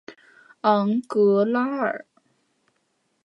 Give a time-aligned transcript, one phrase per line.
[0.61, 2.07] 昂格拉尔。